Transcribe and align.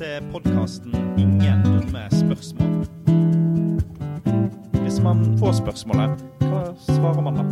til 0.00 0.22
podkasten 0.32 0.94
'Ingen 1.20 1.64
dumme 1.64 2.08
spørsmål'. 2.08 2.86
Hvis 4.82 5.00
man 5.04 5.38
får 5.38 5.52
spørsmålet, 5.52 6.10
hva 6.40 6.62
svarer 6.86 7.20
man 7.20 7.34
da? 7.36 7.44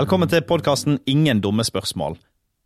Velkommen 0.00 0.28
til 0.28 0.40
podkasten 0.48 0.98
'Ingen 1.06 1.40
dumme 1.40 1.64
spørsmål'. 1.64 2.16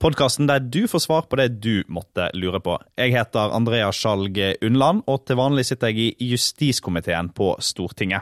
Podkasten 0.00 0.48
der 0.48 0.58
du 0.58 0.86
får 0.86 0.98
svar 0.98 1.26
på 1.30 1.36
det 1.36 1.62
du 1.62 1.82
måtte 1.88 2.30
lure 2.34 2.60
på. 2.60 2.78
Jeg 2.98 3.10
heter 3.10 3.50
Andrea 3.50 3.90
Skjalg 3.90 4.38
Undland, 4.62 5.02
og 5.06 5.26
til 5.26 5.36
vanlig 5.36 5.66
sitter 5.66 5.86
jeg 5.86 6.14
i 6.20 6.30
justiskomiteen 6.30 7.28
på 7.34 7.56
Stortinget. 7.58 8.20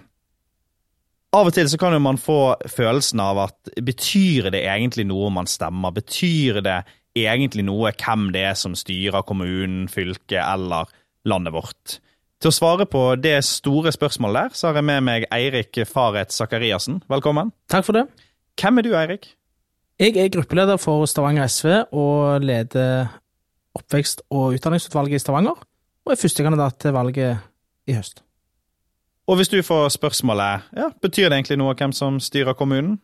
Av 1.32 1.46
og 1.46 1.52
til 1.52 1.68
så 1.68 1.78
kan 1.78 1.92
jo 1.92 1.98
man 1.98 2.16
få 2.16 2.54
følelsen 2.68 3.20
av 3.20 3.38
at 3.38 3.56
betyr 3.84 4.50
det 4.50 4.64
egentlig 4.64 5.06
noe 5.06 5.26
om 5.26 5.32
man 5.32 5.46
stemmer? 5.46 5.90
Betyr 5.90 6.60
det 6.60 6.84
egentlig 7.24 7.64
noe 7.66 7.92
hvem 7.96 8.28
det 8.34 8.42
er 8.50 8.58
som 8.58 8.74
styrer 8.76 9.24
kommunen, 9.26 9.86
fylket 9.88 10.42
eller 10.42 10.90
landet 11.24 11.54
vårt? 11.56 11.96
Til 12.42 12.52
å 12.52 12.54
svare 12.54 12.84
på 12.90 13.02
det 13.16 13.38
store 13.48 13.92
spørsmålet 13.94 14.50
der, 14.50 14.56
så 14.58 14.68
har 14.68 14.80
jeg 14.80 14.88
med 14.90 15.06
meg 15.06 15.24
Eirik 15.32 15.80
Faret 15.88 16.34
Sakariassen. 16.34 17.00
Velkommen. 17.08 17.54
Takk 17.72 17.86
for 17.88 17.96
det. 17.96 18.04
Hvem 18.60 18.78
er 18.78 18.84
du, 18.84 18.92
Eirik? 18.96 19.30
Jeg 19.96 20.18
er 20.20 20.28
gruppeleder 20.28 20.76
for 20.76 21.08
Stavanger 21.08 21.48
SV 21.48 21.70
og 21.96 22.44
leder 22.44 23.08
oppvekst- 23.76 24.26
og 24.30 24.52
utdanningsutvalget 24.58 25.16
i 25.16 25.24
Stavanger, 25.24 25.56
og 26.04 26.12
er 26.12 26.20
førstekandidat 26.20 26.76
til 26.80 26.92
valget 26.92 27.38
i 27.88 27.96
høst. 27.96 28.20
Og 29.26 29.40
hvis 29.40 29.48
du 29.48 29.62
får 29.62 29.88
spørsmålet 29.96 30.68
ja, 30.76 30.90
betyr 31.02 31.30
det 31.30 31.40
egentlig 31.40 31.58
noe 31.58 31.74
hvem 31.74 31.92
som 31.96 32.20
styrer 32.22 32.54
kommunen, 32.54 33.00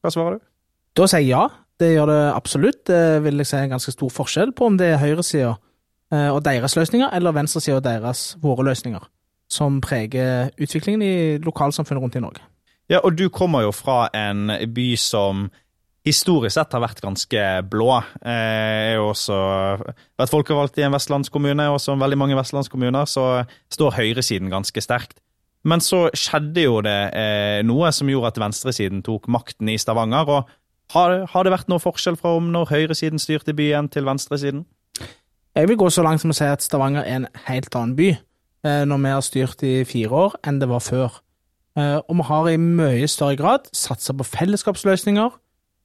hva 0.00 0.12
svarer 0.14 0.38
du? 0.38 0.46
Da 0.94 1.08
sier 1.10 1.24
jeg 1.24 1.32
ja, 1.32 1.48
det 1.82 1.90
gjør 1.96 2.10
det 2.12 2.22
absolutt. 2.34 2.80
Det 2.86 3.22
vil 3.24 3.42
jeg 3.42 3.50
si 3.50 3.58
en 3.58 3.74
ganske 3.74 3.94
stor 3.94 4.12
forskjell 4.14 4.54
på 4.54 4.70
om 4.70 4.78
det 4.78 4.92
er 4.94 5.02
høyresida 5.02 5.56
og 6.14 6.44
deres 6.46 6.76
løsninger, 6.78 7.08
eller 7.16 7.34
venstresida 7.34 7.80
og 7.80 7.86
deres 7.86 8.36
våre 8.38 8.62
løsninger, 8.68 9.02
som 9.50 9.80
preger 9.82 10.52
utviklingen 10.62 11.02
i 11.02 11.14
lokalsamfunnet 11.42 12.04
rundt 12.04 12.18
i 12.20 12.22
Norge. 12.22 12.44
Ja, 12.92 13.00
og 13.00 13.16
du 13.18 13.26
kommer 13.32 13.64
jo 13.64 13.72
fra 13.74 14.04
en 14.14 14.52
by 14.76 14.88
som 15.00 15.48
historisk 16.04 16.54
sett 16.58 16.74
har 16.76 16.82
vært 16.84 17.00
ganske 17.02 17.44
blå. 17.72 17.96
Jeg 18.20 18.96
har 18.98 19.02
også 19.02 19.38
vært 20.20 20.32
folkevalgt 20.32 20.78
i 20.78 20.84
en 20.84 20.94
vestlandskommune, 20.94 21.70
og 21.72 21.80
som 21.80 22.02
veldig 22.02 22.20
mange 22.20 22.36
vestlandskommuner 22.38 23.08
så 23.08 23.28
står 23.72 23.96
høyresiden 23.98 24.52
ganske 24.52 24.84
sterkt. 24.84 25.18
Men 25.64 25.80
så 25.80 26.10
skjedde 26.12 26.66
jo 26.66 26.82
det 26.84 26.98
eh, 27.16 27.62
noe 27.64 27.88
som 27.96 28.10
gjorde 28.12 28.34
at 28.34 28.40
venstresiden 28.42 29.00
tok 29.02 29.30
makten 29.32 29.70
i 29.72 29.78
Stavanger. 29.80 30.28
og 30.28 30.52
har, 30.92 31.24
har, 31.30 31.44
det 31.44 31.52
vært 31.54 31.70
noe 31.72 31.82
forskjell 31.82 32.18
fra 32.20 32.34
om 32.38 32.50
når 32.52 32.70
høyresiden 32.70 33.22
styrte 33.22 33.54
byen 33.56 33.88
til 33.92 34.06
venstresiden? 34.06 34.64
Jeg 35.54 35.70
vil 35.70 35.78
gå 35.78 35.88
så 35.90 36.02
langt 36.04 36.22
som 36.22 36.32
å 36.34 36.36
si 36.36 36.46
at 36.50 36.64
Stavanger 36.64 37.06
er 37.06 37.20
en 37.20 37.28
helt 37.46 37.74
annen 37.78 37.94
by 37.98 38.10
eh, 38.12 38.82
når 38.88 39.00
vi 39.04 39.12
har 39.14 39.22
styrt 39.24 39.62
i 39.66 39.76
fire 39.88 40.24
år, 40.26 40.36
enn 40.46 40.58
det 40.60 40.68
var 40.70 40.82
før. 40.84 41.20
Eh, 41.78 41.96
og 42.02 42.18
vi 42.18 42.26
har 42.28 42.50
i 42.50 42.58
mye 42.60 43.08
større 43.10 43.38
grad 43.38 43.70
satsa 43.74 44.16
på 44.18 44.26
fellesskapsløsninger, 44.26 45.38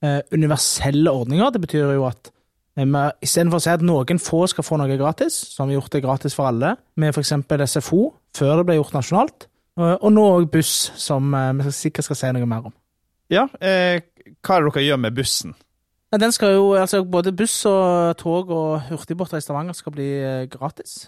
eh, 0.04 0.20
universelle 0.34 1.14
ordninger. 1.14 1.56
Det 1.56 1.64
betyr 1.68 1.96
jo 1.96 2.10
at 2.10 2.34
Istedenfor 2.80 3.58
å 3.58 3.60
si 3.60 3.72
at 3.74 3.82
noen 3.84 4.22
få 4.24 4.46
skal 4.48 4.64
få 4.64 4.78
noe 4.80 4.96
gratis, 4.96 5.36
så 5.52 5.66
har 5.66 5.68
vi 5.68 5.74
gjort 5.76 5.92
det 5.92 6.00
gratis 6.06 6.36
for 6.38 6.48
alle, 6.48 6.78
med 6.96 7.12
f.eks. 7.12 7.34
SFO 7.74 8.06
før 8.38 8.62
det 8.62 8.68
ble 8.70 8.78
gjort 8.78 8.94
nasjonalt, 8.96 9.50
og 9.76 10.06
nå 10.14 10.24
òg 10.38 10.46
buss, 10.54 10.94
som 10.96 11.34
vi 11.60 11.74
sikkert 11.76 12.08
skal 12.08 12.20
si 12.22 12.30
noe 12.38 12.48
mer 12.48 12.70
om. 12.70 12.76
Ja, 13.30 13.50
eh, 13.62 14.02
hva 14.46 14.58
er 14.58 14.66
det 14.66 14.74
dere 14.76 14.86
gjør 14.88 15.02
med 15.06 15.18
bussen? 15.18 15.56
Den 16.10 16.32
skal 16.34 16.56
jo, 16.56 16.74
altså 16.74 17.04
Både 17.06 17.36
buss 17.38 17.62
og 17.70 18.18
tog 18.18 18.50
og 18.50 18.82
hurtigbåter 18.90 19.38
i 19.38 19.46
Stavanger 19.46 19.78
skal 19.78 19.94
bli 19.94 20.10
gratis. 20.50 21.04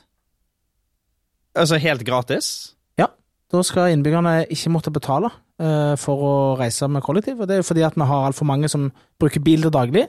Altså 1.58 1.80
helt 1.82 2.06
gratis? 2.08 2.76
Ja. 3.00 3.10
Da 3.52 3.64
skal 3.66 3.92
innbyggerne 3.92 4.46
ikke 4.54 4.72
måtte 4.72 4.94
betale 4.94 5.32
uh, 5.62 5.96
for 6.00 6.26
å 6.26 6.34
reise 6.60 6.88
med 6.88 7.04
kollektiv. 7.04 7.40
og 7.40 7.50
Det 7.50 7.58
er 7.58 7.64
jo 7.64 7.68
fordi 7.68 7.86
at 7.88 7.98
vi 7.98 8.08
har 8.08 8.28
altfor 8.28 8.48
mange 8.48 8.70
som 8.72 8.92
bruker 9.20 9.44
bil 9.44 9.66
til 9.66 9.74
daglig, 9.74 10.06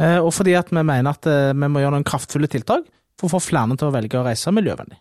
uh, 0.00 0.20
og 0.20 0.32
fordi 0.34 0.54
at 0.58 0.70
vi 0.70 0.82
mener 0.82 1.10
at 1.10 1.26
uh, 1.26 1.54
vi 1.54 1.70
må 1.70 1.82
gjøre 1.82 1.96
noen 1.96 2.06
kraftfulle 2.06 2.50
tiltak 2.50 2.86
for 3.18 3.28
å 3.28 3.36
få 3.36 3.42
flere 3.42 3.78
til 3.78 3.90
å 3.90 3.94
velge 3.94 4.20
å 4.20 4.26
reise 4.26 4.54
miljøvennlig. 4.54 5.00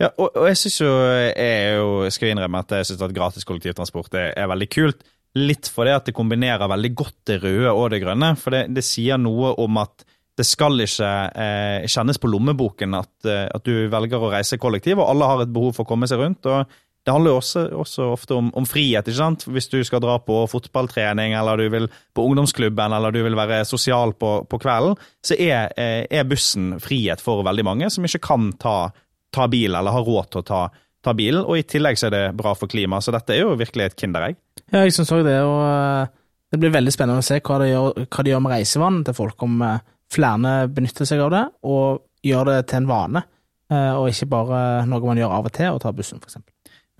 Ja, 0.00 0.08
og, 0.18 0.34
og 0.34 0.48
jeg 0.48 0.58
synes 0.58 0.80
jo, 0.80 0.90
jeg 1.30 1.74
jo, 1.78 2.10
skal 2.10 2.32
innrømme 2.32 2.62
at 2.64 2.72
jeg 2.74 2.88
syns 2.88 3.04
at 3.06 3.14
gratis 3.14 3.46
kollektivtransport 3.46 4.16
er, 4.18 4.32
er 4.34 4.48
veldig 4.50 4.68
kult. 4.72 5.04
Litt 5.38 5.68
fordi 5.70 5.92
at 5.94 6.08
det 6.08 6.16
kombinerer 6.16 6.70
veldig 6.70 6.90
godt 6.98 7.18
det 7.30 7.36
røde 7.44 7.70
og 7.70 7.90
det 7.92 8.00
grønne. 8.02 8.32
For 8.40 8.54
det, 8.54 8.64
det 8.74 8.82
sier 8.86 9.20
noe 9.20 9.52
om 9.62 9.78
at 9.82 10.02
det 10.40 10.46
skal 10.48 10.78
ikke 10.80 11.08
eh, 11.36 11.88
kjennes 11.90 12.20
på 12.20 12.30
lommeboken 12.30 12.94
at, 12.96 13.12
eh, 13.28 13.46
at, 13.50 13.66
du 13.66 13.90
velger 13.92 14.22
å 14.22 14.30
reise 14.32 14.58
kollektiv, 14.60 15.00
og 15.00 15.10
alle 15.12 15.28
har 15.28 15.42
et 15.44 15.52
behov 15.52 15.74
for 15.76 15.84
å 15.84 15.90
komme 15.90 16.08
seg 16.08 16.22
rundt. 16.22 16.48
og 16.48 16.70
Det 17.04 17.12
handler 17.12 17.34
jo 17.34 17.40
også, 17.42 17.64
også 17.82 18.08
ofte 18.14 18.38
om, 18.38 18.50
om, 18.56 18.66
frihet. 18.68 19.06
ikke 19.06 19.18
sant? 19.18 19.46
Hvis 19.46 19.68
du 19.72 19.78
skal 19.84 20.02
dra 20.04 20.16
på 20.24 20.42
fotballtrening, 20.50 21.34
eller 21.36 21.60
du 21.60 21.68
vil 21.74 21.88
på 22.16 22.24
ungdomsklubben, 22.30 22.96
eller 22.96 23.14
du 23.14 23.20
vil 23.26 23.38
være 23.38 23.62
sosial 23.68 24.14
på, 24.16 24.32
på 24.50 24.60
kvelden, 24.62 24.96
så 25.26 25.36
er, 25.36 25.74
eh, 25.76 26.04
er, 26.08 26.28
bussen 26.30 26.72
frihet 26.80 27.22
for 27.24 27.44
veldig 27.46 27.66
mange 27.66 27.90
som 27.92 28.06
ikke 28.06 28.24
kan 28.30 28.52
ta, 28.60 28.78
ta 29.34 29.50
bil, 29.50 29.74
eller 29.74 29.98
har 29.98 30.08
råd 30.08 30.30
til 30.30 30.44
å 30.44 30.48
ta, 30.54 30.62
ta 31.04 31.16
bilen. 31.16 31.44
Og 31.44 31.60
i 31.60 31.66
tillegg 31.68 32.00
så 32.00 32.08
er 32.08 32.16
det 32.16 32.26
bra 32.38 32.56
for 32.56 32.70
klimaet, 32.70 33.04
så 33.04 33.14
dette 33.14 33.36
er 33.36 33.44
jo 33.44 33.58
virkelig 33.60 33.90
et 33.90 34.00
kinderegg. 34.00 34.40
Ja, 34.70 34.84
jeg 34.84 34.94
syns 34.94 35.10
òg 35.14 35.24
det, 35.26 35.38
og 35.42 36.10
det 36.50 36.60
blir 36.62 36.72
veldig 36.74 36.92
spennende 36.94 37.22
å 37.22 37.26
se 37.26 37.40
hva 37.42 37.58
de 37.62 37.72
gjør, 37.72 38.04
hva 38.06 38.24
gjør 38.26 38.44
med 38.44 38.54
reisevann 38.54 39.02
til 39.06 39.16
folk, 39.16 39.42
om 39.46 39.64
flere 40.10 40.54
benytter 40.70 41.08
seg 41.08 41.22
av 41.24 41.32
det 41.34 41.42
og 41.66 42.04
gjør 42.26 42.50
det 42.50 42.56
til 42.70 42.80
en 42.80 42.88
vane, 42.90 43.22
og 43.70 44.08
ikke 44.10 44.28
bare 44.30 44.62
noe 44.90 45.06
man 45.06 45.18
gjør 45.18 45.34
av 45.36 45.50
og 45.50 45.54
til, 45.54 45.74
å 45.74 45.82
ta 45.82 45.92
bussen, 45.94 46.22
f.eks. 46.22 46.40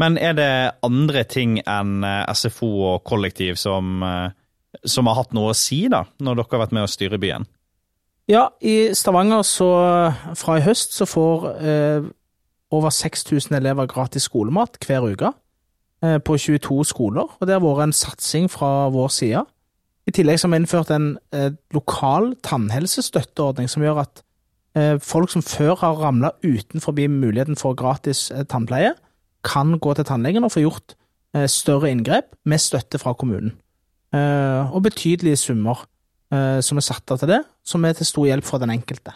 Men 0.01 0.17
er 0.19 0.35
det 0.39 0.53
andre 0.87 1.25
ting 1.29 1.59
enn 1.61 2.07
SFO 2.33 2.71
og 2.95 3.03
kollektiv 3.07 3.59
som, 3.61 4.03
som 4.87 5.11
har 5.11 5.19
hatt 5.19 5.35
noe 5.37 5.51
å 5.53 5.59
si, 5.59 5.85
da, 5.93 6.05
når 6.23 6.41
dere 6.41 6.55
har 6.55 6.65
vært 6.65 6.77
med 6.79 6.87
å 6.87 6.91
styre 6.91 7.21
byen? 7.23 7.47
Ja, 8.31 8.47
i 8.63 8.93
Stavanger 8.95 9.43
så 9.47 9.69
fra 10.39 10.59
i 10.59 10.65
høst 10.65 10.95
så 10.95 11.07
får 11.09 11.47
eh, 11.67 12.09
over 12.71 12.93
6000 12.95 13.57
elever 13.59 13.89
gratis 13.91 14.29
skolemat 14.29 14.79
hver 14.85 15.09
uke 15.11 15.33
på 16.01 16.37
22 16.41 16.85
skoler, 16.89 17.29
og 17.29 17.45
det 17.45 17.53
har 17.53 17.61
vært 17.61 17.83
en 17.85 17.93
satsing 17.93 18.47
fra 18.49 18.89
vår 18.89 19.11
side. 19.13 19.43
I 20.11 20.15
tillegg 20.17 20.41
har 20.43 20.51
vi 20.51 20.59
innført 20.59 20.91
en 20.95 21.11
eh, 21.37 21.53
lokal 21.77 22.33
tannhelsestøtteordning 22.47 23.69
som 23.71 23.85
gjør 23.85 24.03
at 24.03 24.23
eh, 24.79 24.97
folk 25.05 25.31
som 25.31 25.45
før 25.45 25.77
har 25.83 26.01
ramla 26.01 26.33
utenfor 26.43 26.97
muligheten 26.97 27.59
for 27.61 27.77
gratis 27.79 28.31
eh, 28.35 28.43
tannpleie, 28.49 28.95
kan 29.47 29.79
gå 29.79 29.95
til 29.95 30.05
tannlegen 30.05 30.45
og 30.45 30.53
få 30.53 30.61
gjort 30.67 30.97
større 31.47 31.89
inngrep 31.89 32.35
med 32.45 32.59
støtte 32.59 32.99
fra 32.99 33.13
kommunen. 33.15 33.55
og 34.13 34.83
betydelige 34.83 35.37
summer 35.37 35.87
som 36.61 36.77
er 36.77 36.83
satt 36.83 37.11
av 37.11 37.19
til 37.19 37.29
det, 37.29 37.39
som 37.65 37.85
er 37.85 37.93
til 37.95 38.07
stor 38.07 38.27
hjelp 38.27 38.45
for 38.45 38.59
den 38.59 38.71
enkelte. 38.71 39.15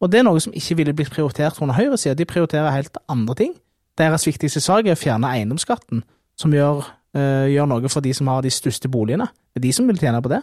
Og 0.00 0.12
det 0.12 0.20
er 0.20 0.26
noe 0.28 0.38
som 0.38 0.52
ikke 0.52 0.76
ville 0.76 0.92
blitt 0.92 1.10
prioritert 1.10 1.58
under 1.60 1.74
høyresida. 1.74 2.14
De 2.14 2.28
prioriterer 2.28 2.70
helt 2.70 2.98
andre 3.08 3.34
ting. 3.34 3.54
Deres 3.98 4.26
viktigste 4.28 4.62
sak 4.62 4.86
er 4.86 4.94
å 4.94 4.98
fjerne 4.98 5.30
eiendomsskatten, 5.34 6.04
som 6.38 6.54
gjør, 6.54 6.84
uh, 7.18 7.46
gjør, 7.50 7.68
noe 7.70 7.90
for 7.90 8.04
de 8.04 8.12
som 8.14 8.30
har 8.30 8.44
de 8.46 8.52
største 8.54 8.90
boligene. 8.90 9.26
Det 9.50 9.62
er 9.62 9.66
de 9.66 9.74
som 9.74 9.88
vil 9.90 9.98
tjene 9.98 10.22
på 10.22 10.30
det. 10.30 10.42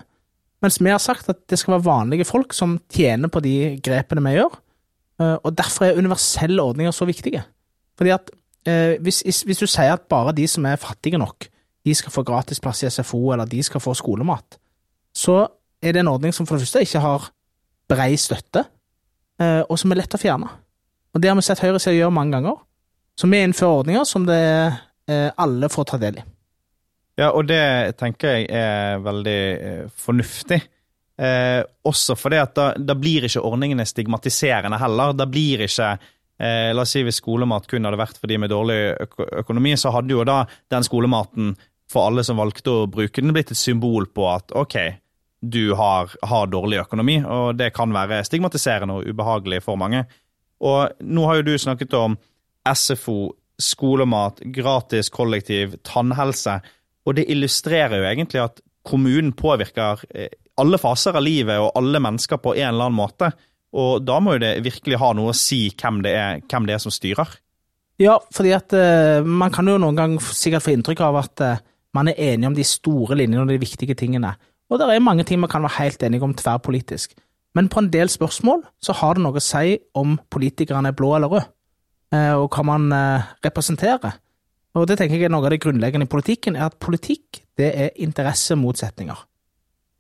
Mens 0.63 0.79
vi 0.81 0.91
har 0.91 1.01
sagt 1.03 1.29
at 1.31 1.43
det 1.51 1.59
skal 1.59 1.77
være 1.77 1.88
vanlige 1.88 2.27
folk 2.27 2.55
som 2.55 2.77
tjener 2.91 3.31
på 3.31 3.41
de 3.43 3.55
grepene 3.83 4.23
vi 4.27 4.35
gjør. 4.38 4.57
Uh, 5.21 5.38
og 5.38 5.53
derfor 5.55 5.88
er 5.88 6.01
universelle 6.01 6.63
ordninger 6.63 6.91
så 6.95 7.07
viktige. 7.07 7.45
Fordi 7.95 8.11
at 8.17 8.31
uh, 8.67 8.95
hvis, 9.03 9.23
hvis, 9.23 9.61
du 9.61 9.67
sier 9.69 9.95
at 9.95 10.07
bare 10.11 10.35
de 10.35 10.47
som 10.51 10.67
er 10.67 10.81
fattige 10.81 11.22
nok, 11.22 11.47
de 11.85 11.95
skal 11.95 12.11
få 12.11 12.25
gratis 12.27 12.59
plass 12.59 12.83
i 12.83 12.89
SFO, 12.91 13.29
eller 13.31 13.47
de 13.47 13.61
skal 13.63 13.79
få 13.79 13.93
skolemat, 13.95 14.57
så 15.16 15.45
er 15.79 15.93
det 15.93 16.01
en 16.01 16.11
ordning 16.11 16.33
som 16.33 16.47
for 16.49 16.57
det 16.57 16.66
første 16.66 16.81
ikke 16.81 17.03
har 17.03 17.28
brei 17.87 18.16
støtte, 18.17 18.63
og 19.69 19.78
som 19.78 19.93
er 19.93 19.99
lett 19.99 20.16
å 20.17 20.17
fjerne. 20.17 20.47
Og 21.13 21.22
det 21.22 21.29
har 21.29 21.37
vi 21.37 21.43
sett 21.46 21.61
høyresida 21.61 21.93
gjøre 21.93 22.16
mange 22.16 22.34
ganger. 22.34 22.57
Så 23.16 23.28
vi 23.32 23.41
innfører 23.44 23.82
ordninger 23.82 24.08
som 24.08 24.26
det 24.28 24.41
eh, 25.08 25.29
alle 25.35 25.70
får 25.72 25.91
ta 25.91 26.00
del 26.02 26.20
i. 26.20 26.23
Ja, 27.16 27.29
og 27.32 27.47
det 27.47 27.96
tenker 28.00 28.41
jeg 28.41 28.50
er 28.52 29.00
veldig 29.03 29.41
eh, 29.56 29.85
fornuftig. 29.96 30.59
Eh, 31.16 31.62
også 31.88 32.17
fordi 32.20 32.41
at 32.41 32.58
da, 32.58 32.66
da, 32.76 32.97
blir 33.00 33.23
ikke 33.23 33.44
ordningene 33.47 33.85
stigmatiserende 33.88 34.79
heller. 34.82 35.16
Da 35.16 35.28
blir 35.32 35.64
ikke 35.64 35.94
eh, 35.96 36.73
La 36.76 36.84
oss 36.84 36.91
si 36.91 37.06
hvis 37.08 37.22
skolemat 37.22 37.70
kun 37.72 37.88
hadde 37.88 38.02
vært 38.02 38.20
for 38.20 38.32
de 38.32 38.40
med 38.41 38.52
dårlig 38.52 38.82
øk 39.08 39.16
økonomi, 39.46 39.78
så 39.79 39.94
hadde 39.96 40.12
jo 40.12 40.28
da 40.28 40.41
den 40.73 40.84
skolematen 40.84 41.56
for 41.91 42.09
alle 42.09 42.26
som 42.26 42.41
valgte 42.41 42.73
å 42.82 42.91
bruke 42.91 43.22
den, 43.22 43.32
blitt 43.32 43.53
et 43.53 43.62
symbol 43.62 44.09
på 44.12 44.28
at 44.34 44.52
ok, 44.58 44.76
du 45.46 45.76
har, 45.78 46.12
har 46.26 46.47
dårlig 46.50 46.82
økonomi, 46.82 47.20
og 47.22 47.56
det 47.59 47.70
kan 47.76 47.94
være 47.94 48.23
stigmatiserende 48.26 48.97
og 48.97 49.08
ubehagelig 49.08 49.62
for 49.64 49.79
mange. 49.79 50.02
Og 50.66 50.97
nå 51.06 51.28
har 51.29 51.40
jo 51.40 51.46
du 51.46 51.53
snakket 51.62 51.94
om 52.00 52.17
SFO, 52.66 53.34
skolemat, 53.62 54.41
gratis 54.56 55.12
kollektiv, 55.14 55.78
tannhelse. 55.88 56.59
Og 57.06 57.17
det 57.17 57.28
illustrerer 57.32 58.00
jo 58.02 58.09
egentlig 58.09 58.41
at 58.44 58.62
kommunen 58.85 59.34
påvirker 59.38 60.02
eh, 60.14 60.34
alle 60.62 60.79
faser 60.79 61.17
av 61.17 61.26
livet 61.26 61.59
og 61.62 61.73
alle 61.78 62.02
mennesker 62.03 62.40
på 62.41 62.56
en 62.56 62.70
eller 62.72 62.90
annen 62.90 63.00
måte. 63.00 63.32
Og 63.76 64.06
da 64.08 64.22
må 64.23 64.35
jo 64.35 64.44
det 64.46 64.53
virkelig 64.64 65.00
ha 65.02 65.12
noe 65.17 65.34
å 65.34 65.38
si 65.38 65.67
hvem 65.73 66.00
det 66.06 66.14
er, 66.16 66.44
hvem 66.47 66.67
det 66.67 66.78
er 66.78 66.84
som 66.84 66.94
styrer. 66.94 67.34
Ja, 68.02 68.17
fordi 68.35 68.52
at 68.56 68.76
uh, 68.76 69.23
man 69.23 69.53
kan 69.56 69.67
jo 69.67 69.78
noen 69.79 69.97
gang 70.00 70.16
sikkert 70.20 70.66
få 70.66 70.73
inntrykk 70.76 71.03
av 71.08 71.20
at 71.22 71.44
uh, 71.44 71.62
man 71.96 72.12
er 72.12 72.20
enig 72.34 72.50
om 72.50 72.56
de 72.56 72.66
store 72.67 73.17
linjene 73.20 73.44
og 73.46 73.52
de 73.52 73.59
viktige 73.62 73.96
tingene. 74.00 74.34
Og 74.72 74.79
det 74.79 74.90
er 74.91 75.03
mange 75.03 75.23
ting 75.28 75.40
man 75.40 75.52
kan 75.52 75.64
være 75.64 75.79
helt 75.79 76.03
enige 76.03 76.28
om 76.28 76.35
tverrpolitisk. 76.35 77.16
Men 77.56 77.70
på 77.72 77.79
en 77.84 77.91
del 77.91 78.12
spørsmål 78.12 78.66
så 78.84 78.96
har 79.00 79.16
det 79.16 79.23
noe 79.23 79.40
å 79.40 79.44
si 79.44 79.78
om 79.96 80.17
politikerne 80.32 80.91
er 80.91 80.97
blå 80.97 81.14
eller 81.16 81.32
røde, 81.32 81.47
uh, 81.47 81.54
og 82.35 82.47
hva 82.53 82.64
man 82.67 82.90
representerer. 83.46 84.17
Og 84.76 84.88
det 84.90 84.97
tenker 85.00 85.16
jeg 85.20 85.29
er 85.29 85.32
noe 85.32 85.47
av 85.47 85.53
det 85.53 85.62
grunnleggende 85.64 86.08
i 86.08 86.12
politikken, 86.12 86.58
er 86.58 86.67
at 86.67 86.79
politikk 86.84 87.41
det 87.59 87.70
er 87.72 87.94
interessemotsetninger. 88.03 89.22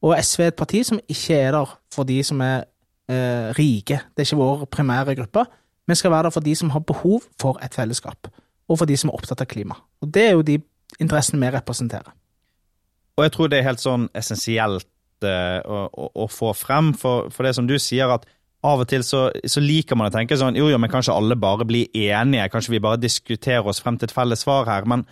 Og 0.05 0.15
SV 0.19 0.43
er 0.43 0.51
et 0.51 0.57
parti 0.59 0.81
som 0.85 0.99
ikke 0.99 1.37
er 1.37 1.55
der 1.55 1.75
for 1.93 2.07
de 2.07 2.17
som 2.27 2.41
er 2.43 2.65
eh, 3.09 3.53
rike. 3.57 4.01
Det 4.11 4.23
er 4.23 4.27
ikke 4.27 4.41
vår 4.41 4.65
primære 4.71 5.15
gruppe. 5.15 5.45
Vi 5.87 5.95
skal 5.95 6.11
være 6.11 6.27
der 6.27 6.35
for 6.35 6.45
de 6.45 6.55
som 6.55 6.69
har 6.69 6.83
behov 6.83 7.23
for 7.41 7.59
et 7.63 7.73
fellesskap, 7.73 8.27
og 8.67 8.77
for 8.77 8.89
de 8.89 8.97
som 8.97 9.09
er 9.09 9.17
opptatt 9.17 9.41
av 9.41 9.49
klima. 9.49 9.77
Og 10.01 10.13
Det 10.13 10.27
er 10.27 10.31
jo 10.31 10.41
de 10.41 10.59
interessene 10.99 11.41
vi 11.41 11.55
representerer. 11.55 12.11
Og 13.17 13.23
jeg 13.23 13.31
tror 13.31 13.47
det 13.47 13.59
er 13.59 13.69
helt 13.69 13.79
sånn 13.79 14.09
essensielt 14.17 14.87
uh, 15.23 15.59
å, 15.63 15.77
å, 15.87 16.09
å, 16.25 16.27
få 16.27 16.51
frem, 16.53 16.93
for, 16.93 17.29
for, 17.31 17.47
det 17.47 17.55
som 17.55 17.67
du 17.67 17.77
sier, 17.79 18.11
at 18.11 18.25
av 18.65 18.81
og 18.83 18.89
til 18.89 19.03
så, 19.05 19.27
så, 19.45 19.61
liker 19.61 19.97
man 19.99 20.09
å 20.09 20.13
tenke 20.13 20.37
sånn 20.39 20.57
jo 20.57 20.71
jo, 20.71 20.79
men 20.81 20.91
kanskje 20.91 21.13
alle 21.13 21.37
bare 21.39 21.67
blir 21.67 21.91
enige, 21.93 22.49
kanskje 22.53 22.75
vi 22.75 22.83
bare 22.83 23.01
diskuterer 23.01 23.67
oss 23.69 23.83
frem 23.83 23.99
til 23.99 24.09
et 24.09 24.15
felles 24.15 24.45
svar 24.45 24.67
her. 24.69 24.89
men 24.89 25.05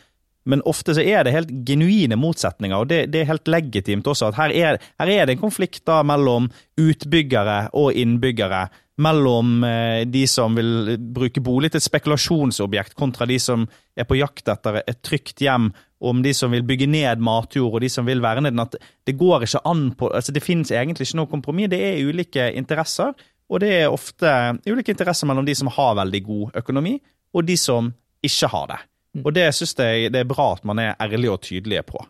men 0.50 0.64
ofte 0.68 0.96
så 0.96 1.04
er 1.04 1.24
det 1.24 1.34
helt 1.36 1.52
genuine 1.68 2.18
motsetninger, 2.20 2.76
og 2.76 2.90
det, 2.92 3.06
det 3.14 3.22
er 3.22 3.32
helt 3.32 3.50
legitimt 3.52 4.08
også. 4.08 4.32
at 4.32 4.40
her 4.40 4.52
er, 4.52 4.80
her 5.00 5.12
er, 5.12 5.26
det 5.26 5.38
en 5.38 5.46
konflikt 5.46 5.86
da 5.88 6.02
mellom 6.04 6.50
utbyggere 6.80 7.70
og 7.80 7.96
innbyggere. 8.00 8.66
Mellom 9.04 9.64
eh, 9.66 10.04
de 10.06 10.26
som 10.30 10.54
vil 10.54 11.00
bruke 11.16 11.42
bolig 11.42 11.72
til 11.72 11.80
et 11.80 11.88
spekulasjonsobjekt, 11.88 12.94
kontra 13.00 13.26
de 13.30 13.40
som 13.42 13.64
er 13.98 14.06
på 14.06 14.20
jakt 14.20 14.52
etter 14.52 14.84
et 14.84 15.02
trygt 15.02 15.42
hjem. 15.42 15.72
Om 16.04 16.20
de 16.20 16.34
som 16.36 16.52
vil 16.52 16.66
bygge 16.68 16.90
ned 16.92 17.22
matjord, 17.24 17.78
og 17.78 17.80
de 17.80 17.88
som 17.90 18.04
vil 18.06 18.20
verne 18.22 18.52
den. 18.52 18.60
at 18.60 18.76
Det 19.08 19.16
går 19.16 19.46
ikke 19.46 19.62
an 19.64 19.86
på 19.96 20.10
altså 20.12 20.34
Det 20.36 20.44
finnes 20.44 20.72
egentlig 20.72 21.08
ikke 21.08 21.22
noe 21.22 21.32
kompromiss. 21.32 21.72
Det 21.72 21.80
er 21.80 22.04
ulike 22.04 22.50
interesser, 22.52 23.16
og 23.50 23.62
det 23.63 23.72
er 23.81 23.92
ofte 23.92 24.30
ulike 24.68 24.94
interesser 24.94 25.30
mellom 25.30 25.45
de 25.45 25.56
som 25.56 25.69
har 25.74 25.98
veldig 26.00 26.24
god 26.25 26.57
økonomi, 26.63 26.98
og 27.34 27.45
de 27.48 27.57
som 27.60 27.92
ikke 28.24 28.50
har 28.54 28.68
det. 28.72 28.80
Og 29.22 29.34
det 29.36 29.45
syns 29.54 29.75
jeg 29.78 30.12
det 30.13 30.24
er 30.24 30.30
bra 30.30 30.54
at 30.56 30.66
man 30.66 30.80
er 30.81 30.95
ærlig 31.01 31.30
og 31.30 31.42
tydelige 31.45 31.84
på. 31.86 32.01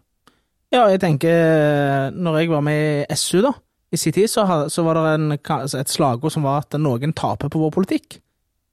Ja, 0.73 0.87
jeg 0.89 1.01
tenker 1.03 2.11
når 2.15 2.37
jeg 2.39 2.49
var 2.49 2.63
med 2.65 3.05
i 3.05 3.15
SU, 3.19 3.41
da, 3.45 3.51
i 3.93 3.97
sin 3.97 4.13
tid, 4.13 4.27
så, 4.27 4.45
så 4.69 4.83
var 4.83 4.97
det 4.97 5.15
en, 5.15 5.31
altså 5.37 5.79
et 5.79 5.91
slagord 5.91 6.33
som 6.33 6.45
var 6.47 6.63
at 6.63 6.79
noen 6.81 7.13
taper 7.13 7.51
på 7.51 7.61
vår 7.61 7.73
politikk. 7.75 8.17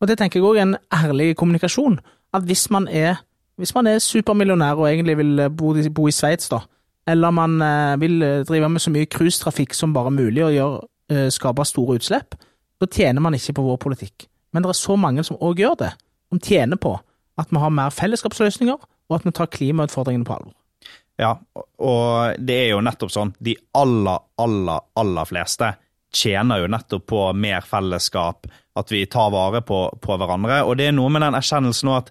Og 0.00 0.08
det 0.08 0.16
tenker 0.16 0.40
jeg 0.40 0.48
òg 0.48 0.56
er 0.56 0.68
en 0.68 0.78
ærlig 0.96 1.34
kommunikasjon. 1.36 1.98
At 2.32 2.46
hvis 2.48 2.70
man 2.72 2.86
er, 2.88 3.20
hvis 3.60 3.74
man 3.76 3.90
er 3.90 4.00
supermillionær 4.00 4.80
og 4.80 4.88
egentlig 4.88 5.18
vil 5.18 5.48
bo, 5.52 5.74
bo 5.92 6.06
i 6.08 6.14
Sveits, 6.14 6.48
da, 6.48 6.62
eller 7.10 7.34
man 7.34 7.60
eh, 7.62 8.00
vil 8.00 8.24
drive 8.48 8.68
med 8.68 8.80
så 8.80 8.92
mye 8.94 9.08
cruisetrafikk 9.10 9.74
som 9.76 9.92
bare 9.92 10.12
mulig 10.14 10.44
og 10.46 10.54
gjør, 10.54 10.78
eh, 11.12 11.28
skape 11.34 11.66
store 11.68 11.98
utslipp, 12.00 12.38
så 12.80 12.88
tjener 12.88 13.20
man 13.20 13.36
ikke 13.36 13.54
på 13.58 13.66
vår 13.66 13.80
politikk. 13.82 14.26
Men 14.52 14.64
det 14.64 14.72
er 14.72 14.80
så 14.80 14.96
mange 14.98 15.24
som 15.26 15.38
òg 15.38 15.60
gjør 15.62 15.76
det, 15.82 15.90
som 16.30 16.40
tjener 16.42 16.80
på 16.80 16.96
at 17.40 17.52
vi 17.52 17.60
har 17.62 17.72
mer 17.72 17.92
fellesskapsløsninger, 17.94 18.80
og 19.10 19.16
at 19.16 19.26
vi 19.26 19.32
tar 19.34 19.50
klimautfordringene 19.52 20.26
på 20.26 20.36
alvor. 20.36 20.56
Ja, 21.20 21.34
og 21.84 22.40
det 22.40 22.56
er 22.56 22.68
jo 22.72 22.82
nettopp 22.84 23.12
sånn. 23.12 23.34
De 23.38 23.54
aller, 23.76 24.24
aller, 24.40 24.84
aller 25.00 25.28
fleste 25.28 25.74
tjener 26.14 26.62
jo 26.62 26.70
nettopp 26.72 27.06
på 27.10 27.24
mer 27.36 27.66
fellesskap, 27.66 28.48
at 28.78 28.92
vi 28.92 29.04
tar 29.10 29.30
vare 29.34 29.60
på, 29.66 29.82
på 30.00 30.16
hverandre. 30.16 30.62
Og 30.66 30.78
det 30.80 30.88
er 30.88 30.96
noe 30.96 31.12
med 31.12 31.24
den 31.26 31.36
erkjennelsen 31.38 31.90
nå 31.90 31.98
at 31.98 32.10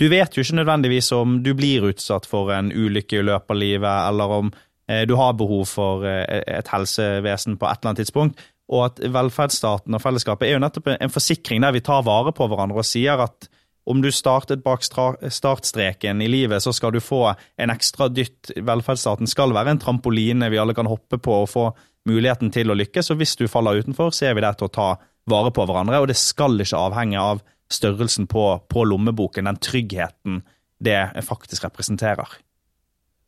du 0.00 0.06
vet 0.08 0.36
jo 0.36 0.44
ikke 0.44 0.60
nødvendigvis 0.60 1.10
om 1.12 1.40
du 1.44 1.52
blir 1.56 1.90
utsatt 1.90 2.28
for 2.28 2.52
en 2.54 2.70
ulykke 2.72 3.20
i 3.20 3.24
løpet 3.26 3.52
av 3.52 3.58
livet, 3.60 3.96
eller 4.08 4.36
om 4.38 4.52
eh, 4.88 5.02
du 5.08 5.12
har 5.20 5.36
behov 5.36 5.66
for 5.68 6.06
eh, 6.08 6.40
et 6.46 6.70
helsevesen 6.72 7.58
på 7.60 7.68
et 7.68 7.80
eller 7.80 7.90
annet 7.90 8.02
tidspunkt. 8.04 8.46
Og 8.70 8.84
at 8.86 9.00
velferdsstaten 9.02 9.96
og 9.96 10.02
fellesskapet 10.02 10.48
er 10.48 10.56
jo 10.56 10.62
nettopp 10.62 10.92
en 10.94 11.12
forsikring 11.12 11.64
der 11.64 11.74
vi 11.74 11.82
tar 11.84 12.04
vare 12.06 12.32
på 12.36 12.46
hverandre 12.46 12.82
og 12.82 12.86
sier 12.86 13.22
at 13.22 13.48
om 13.90 14.02
du 14.04 14.10
startet 14.12 14.62
bak 14.62 14.84
startstreken 14.84 16.20
i 16.22 16.28
livet, 16.30 16.62
så 16.62 16.72
skal 16.76 16.92
du 16.94 17.00
få 17.02 17.24
en 17.32 17.72
ekstra 17.72 18.10
dytt. 18.12 18.52
Velferdsstaten 18.54 19.30
skal 19.30 19.54
være 19.56 19.74
en 19.74 19.80
trampoline 19.82 20.50
vi 20.52 20.60
alle 20.60 20.76
kan 20.76 20.86
hoppe 20.86 21.18
på 21.18 21.40
og 21.42 21.48
få 21.50 21.64
muligheten 22.06 22.52
til 22.54 22.70
å 22.70 22.76
lykkes. 22.78 23.10
Og 23.10 23.18
hvis 23.20 23.34
du 23.40 23.48
faller 23.50 23.80
utenfor, 23.80 24.12
så 24.14 24.28
er 24.28 24.36
vi 24.36 24.44
der 24.44 24.58
til 24.58 24.68
å 24.68 24.74
ta 24.74 24.90
vare 25.30 25.50
på 25.56 25.64
hverandre. 25.66 26.02
Og 26.04 26.10
det 26.12 26.18
skal 26.20 26.60
ikke 26.60 26.78
avhenge 26.78 27.24
av 27.24 27.42
størrelsen 27.72 28.28
på, 28.30 28.44
på 28.70 28.84
lommeboken, 28.86 29.48
den 29.48 29.58
tryggheten 29.62 30.42
det 30.80 31.00
faktisk 31.26 31.66
representerer. 31.66 32.38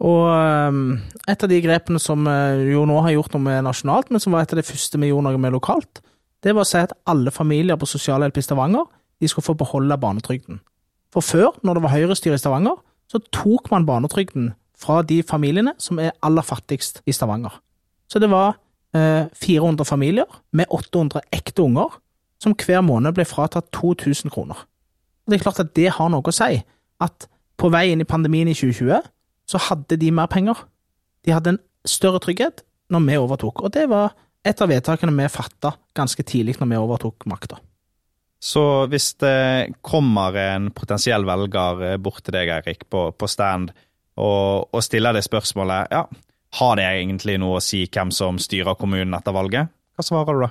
Og 0.03 0.25
ehm, 0.35 0.97
et 1.31 1.45
av 1.45 1.51
de 1.51 1.61
grepene 1.63 2.01
som 2.03 2.27
eh, 2.27 2.73
jo 2.73 2.83
nå 2.89 2.99
har 3.05 3.15
gjort 3.15 3.37
noe 3.37 3.45
med 3.45 3.63
nasjonalt, 3.69 4.11
men 4.11 4.23
som 4.23 4.35
var 4.35 4.43
et 4.43 4.55
av 4.55 4.59
de 4.59 4.67
første 4.67 4.99
vi 4.99 5.13
gjorde 5.13 5.29
noe 5.29 5.43
med 5.43 5.55
lokalt, 5.55 6.03
det 6.43 6.57
var 6.57 6.67
å 6.67 6.69
si 6.69 6.81
at 6.81 6.95
alle 7.07 7.31
familier 7.31 7.79
på 7.79 7.87
sosialhjelp 7.87 8.41
i 8.41 8.43
Stavanger 8.43 8.89
de 9.23 9.31
skulle 9.31 9.47
få 9.47 9.55
beholde 9.59 9.99
barnetrygden. 10.03 10.59
For 11.15 11.23
før, 11.23 11.53
når 11.63 11.79
det 11.79 11.85
var 11.85 11.95
høyrestyre 11.95 12.39
i 12.39 12.43
Stavanger, 12.43 12.81
så 13.07 13.21
tok 13.31 13.71
man 13.71 13.87
barnetrygden 13.87 14.51
fra 14.83 15.03
de 15.07 15.21
familiene 15.23 15.77
som 15.79 16.01
er 16.03 16.17
aller 16.25 16.43
fattigst 16.43 17.03
i 17.07 17.15
Stavanger. 17.15 17.55
Så 18.11 18.19
det 18.19 18.33
var 18.33 18.57
eh, 18.97 19.31
400 19.39 19.87
familier 19.87 20.41
med 20.51 20.67
800 20.71 21.29
ekte 21.31 21.63
unger 21.63 21.95
som 22.43 22.57
hver 22.59 22.83
måned 22.83 23.15
ble 23.15 23.27
fratatt 23.29 23.71
2000 23.77 24.33
kroner. 24.35 24.67
Og 25.23 25.31
Det 25.31 25.39
er 25.39 25.45
klart 25.45 25.63
at 25.63 25.75
det 25.79 25.93
har 25.95 26.11
noe 26.11 26.27
å 26.27 26.35
si, 26.35 26.59
at 26.99 27.29
på 27.61 27.71
vei 27.71 27.93
inn 27.93 28.03
i 28.03 28.09
pandemien 28.09 28.51
i 28.51 28.57
2020 28.59 28.99
så 29.49 29.61
hadde 29.71 29.99
de 30.01 30.11
mer 30.15 30.31
penger. 30.33 30.65
De 31.27 31.35
hadde 31.35 31.55
en 31.55 31.63
større 31.89 32.23
trygghet 32.23 32.63
når 32.93 33.07
vi 33.09 33.19
overtok, 33.21 33.65
og 33.65 33.75
det 33.75 33.89
var 33.91 34.15
et 34.47 34.63
av 34.63 34.71
vedtakene 34.71 35.15
vi 35.17 35.29
fatta 35.31 35.75
ganske 35.97 36.25
tidlig 36.27 36.59
når 36.61 36.73
vi 36.73 36.81
overtok 36.81 37.27
makta. 37.31 37.61
Så 38.43 38.89
hvis 38.91 39.13
det 39.23 39.79
kommer 39.87 40.35
en 40.35 40.73
potensiell 40.75 41.23
velger 41.29 41.85
eh, 41.87 41.99
bort 42.03 42.25
til 42.27 42.35
deg, 42.35 42.51
Eirik, 42.51 42.89
på, 42.91 43.13
på 43.15 43.29
stand 43.31 43.71
og, 44.19 44.67
og, 44.67 44.81
stiller 44.83 45.15
det 45.15 45.23
spørsmålet 45.23 45.95
ja, 45.95 46.03
har 46.59 46.73
det 46.77 46.89
egentlig 46.89 47.37
noe 47.41 47.61
å 47.61 47.63
si 47.63 47.85
hvem 47.87 48.11
som 48.13 48.41
styrer 48.43 48.75
kommunen 48.81 49.15
etter 49.15 49.37
valget, 49.37 49.71
hva 49.95 50.05
svarer 50.05 50.35
du 50.35 50.43
da? 50.43 50.51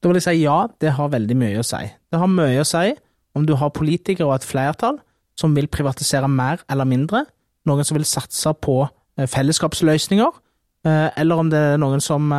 Da 0.00 0.08
vil 0.08 0.18
jeg 0.20 0.26
si 0.26 0.46
ja, 0.46 0.56
det 0.80 0.94
har 0.96 1.12
veldig 1.12 1.36
mye 1.38 1.60
å 1.60 1.66
si. 1.66 1.82
Det 1.84 2.20
har 2.20 2.30
mye 2.30 2.62
å 2.62 2.68
si 2.68 2.96
om 3.36 3.44
du 3.44 3.52
har 3.60 3.74
politikere 3.76 4.30
og 4.30 4.38
et 4.38 4.48
flertall 4.48 4.98
som 5.36 5.52
vil 5.56 5.68
privatisere 5.68 6.28
mer 6.32 6.62
eller 6.72 6.88
mindre, 6.88 7.26
noen 7.66 7.86
som 7.86 7.98
vil 7.98 8.06
satse 8.08 8.52
på 8.62 8.80
eh, 8.84 9.28
fellesskapsløsninger, 9.30 10.42
eh, 10.86 11.08
eller 11.22 11.42
om 11.42 11.50
det 11.52 11.62
er 11.72 11.80
noen 11.82 12.02
som 12.04 12.32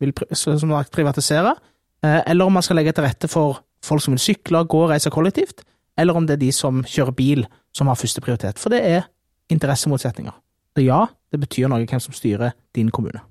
vil 0.00 0.14
som 0.36 0.76
privatisere, 0.92 1.54
eller 2.04 2.44
om 2.44 2.52
man 2.52 2.62
skal 2.62 2.76
legge 2.76 2.92
til 2.92 3.06
rette 3.06 3.28
for 3.32 3.62
folk 3.80 4.02
som 4.04 4.12
vil 4.12 4.20
sykle, 4.20 4.60
gå 4.68 4.82
og 4.84 4.90
reise 4.90 5.08
kollektivt, 5.10 5.62
eller 5.96 6.16
om 6.18 6.26
det 6.28 6.34
er 6.36 6.42
de 6.42 6.50
som 6.52 6.82
kjører 6.84 7.16
bil, 7.16 7.46
som 7.72 7.88
har 7.88 7.96
førsteprioritet. 7.96 8.60
For 8.60 8.68
det 8.74 8.82
er 8.84 9.06
interessemotsetninger. 9.48 10.34
Så 10.76 10.84
ja, 10.84 11.06
det 11.32 11.40
betyr 11.40 11.70
noe 11.70 11.86
hvem 11.86 12.02
som 12.02 12.12
styrer 12.16 12.52
din 12.76 12.90
kommune. 12.92 13.22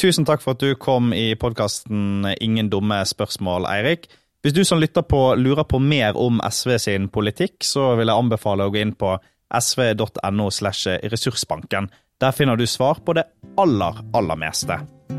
Tusen 0.00 0.24
takk 0.24 0.40
for 0.40 0.56
at 0.56 0.62
du 0.62 0.72
kom 0.80 1.12
i 1.12 1.34
podkasten 1.36 2.24
Ingen 2.40 2.70
dumme 2.72 3.02
spørsmål, 3.04 3.66
Eirik. 3.68 4.08
Hvis 4.42 4.54
du 4.56 4.64
som 4.66 4.80
lytter 4.82 5.04
på 5.06 5.34
lurer 5.38 5.66
på 5.68 5.78
mer 5.78 6.16
om 6.18 6.40
SV 6.42 6.78
sin 6.82 7.08
politikk, 7.12 7.60
så 7.62 7.92
vil 7.98 8.10
jeg 8.10 8.24
anbefale 8.24 8.66
å 8.66 8.72
gå 8.72 8.80
inn 8.82 8.94
på 8.98 9.14
sv.no 9.60 10.50
slash 10.50 10.86
ressursbanken. 11.12 11.90
Der 12.20 12.32
finner 12.32 12.56
du 12.56 12.66
svar 12.66 12.94
på 13.04 13.12
det 13.12 13.24
aller, 13.58 14.04
aller 14.14 14.36
meste. 14.36 14.78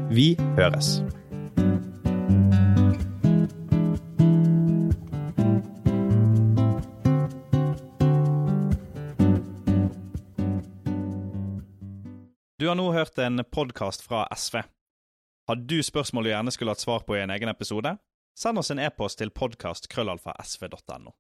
Vi 0.09 0.33
høres. 0.57 1.01
Du 12.63 12.67
har 12.67 12.75
nå 12.75 12.91
hørt 12.91 13.17
en 13.19 13.43
podkast 13.51 14.01
fra 14.07 14.27
SV. 14.35 14.61
Har 15.47 15.55
du 15.55 15.83
spørsmål 15.83 16.23
du 16.23 16.29
gjerne 16.29 16.51
skulle 16.55 16.71
hatt 16.71 16.79
svar 16.79 17.03
på 17.03 17.17
i 17.17 17.19
en 17.19 17.33
egen 17.35 17.51
episode? 17.51 17.97
Send 18.39 18.57
oss 18.57 18.71
en 18.71 18.79
e-post 18.79 19.19
til 19.19 19.33
podkastkrøllalfa.sv.no. 19.35 21.11